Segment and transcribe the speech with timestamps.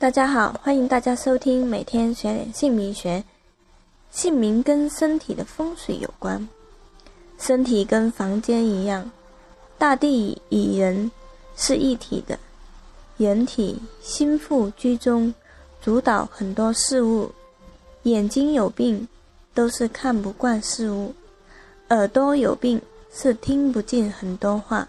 [0.00, 3.22] 大家好，欢迎大家收听每天学点姓名学。
[4.10, 6.48] 姓名跟身体的风水有关，
[7.38, 9.10] 身体跟房间一样，
[9.76, 11.10] 大地与人
[11.54, 12.38] 是一体的。
[13.18, 15.34] 人体心腹居中，
[15.82, 17.30] 主导很多事物。
[18.04, 19.06] 眼睛有病，
[19.52, 21.12] 都是看不惯事物；
[21.90, 22.80] 耳朵有病，
[23.12, 24.86] 是听不进很多话；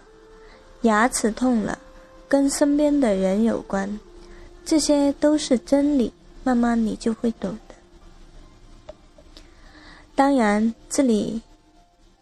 [0.80, 1.78] 牙齿痛了，
[2.26, 4.00] 跟身边的人有关。
[4.64, 6.12] 这些都是真理，
[6.44, 7.74] 慢慢你就会懂的。
[10.14, 11.42] 当然，这里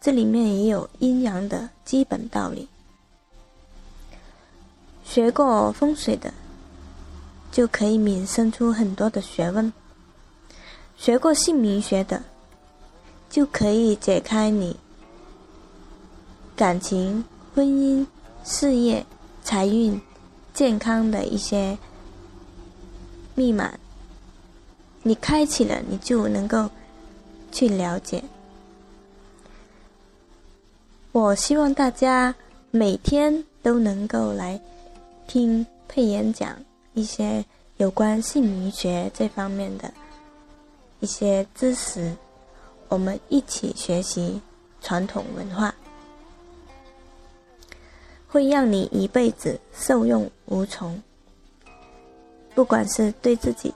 [0.01, 2.67] 这里面也有阴阳的基本道理。
[5.03, 6.33] 学过风水的，
[7.51, 9.71] 就可以衍生出很多的学问；
[10.97, 12.23] 学过姓名学的，
[13.29, 14.75] 就可以解开你
[16.55, 18.05] 感情、婚姻、
[18.43, 19.05] 事业、
[19.43, 20.01] 财运、
[20.53, 21.77] 健康的一些。
[23.35, 23.77] 密码，
[25.03, 26.69] 你开启了，你就能够
[27.51, 28.23] 去了解。
[31.11, 32.33] 我希望大家
[32.71, 34.59] 每天都能够来
[35.27, 36.57] 听佩妍讲
[36.93, 37.43] 一些
[37.77, 39.93] 有关姓名学这方面的
[40.99, 42.15] 一些知识，
[42.87, 44.39] 我们一起学习
[44.81, 45.73] 传统文化，
[48.27, 51.01] 会让你一辈子受用无穷。
[52.53, 53.73] 不管是对自己，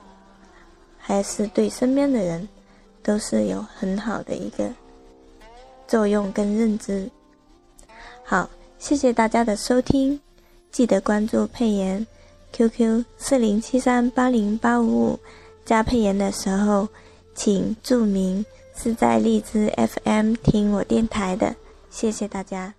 [0.98, 2.48] 还是对身边的人，
[3.02, 4.70] 都是有很好的一个
[5.86, 7.10] 作用跟认知。
[8.24, 10.20] 好，谢谢大家的收听，
[10.70, 12.06] 记得关注佩妍
[12.52, 15.20] QQ 四零七三八零八五五，
[15.64, 16.88] 加佩妍的时候，
[17.34, 18.44] 请注明
[18.76, 21.54] 是在荔枝 FM 听我电台的，
[21.88, 22.74] 谢谢大家。